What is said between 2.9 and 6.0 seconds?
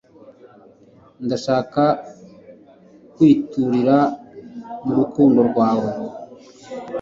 kwiturira mu rukundo rwawe